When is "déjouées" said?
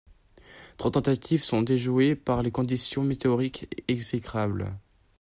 1.61-2.15